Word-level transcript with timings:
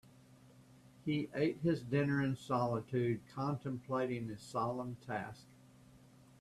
He 1.05 1.29
ate 1.35 1.57
his 1.59 1.81
dinner 1.83 2.23
in 2.23 2.35
solitude, 2.35 3.19
contemplating 3.35 4.29
his 4.29 4.41
solemn 4.41 4.97
task. 5.05 5.45